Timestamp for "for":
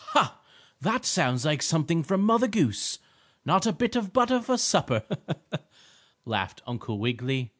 4.41-4.57